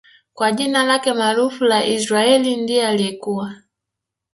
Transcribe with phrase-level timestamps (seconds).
[0.33, 3.55] kwa jina lake maarufu la Israaiyl ndiye aliyekuwa